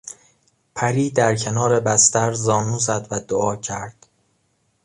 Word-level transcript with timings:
پری 0.75 1.09
در 1.09 1.35
کنار 1.35 1.79
بستر 1.79 2.33
زانو 2.33 2.79
زد 2.79 3.07
و 3.11 3.19
دعا 3.19 3.55
کرد. 3.55 3.95